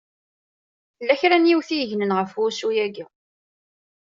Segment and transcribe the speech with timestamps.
[0.97, 3.05] Tella kra n yiwet i yegnen ɣef wussu-yaki.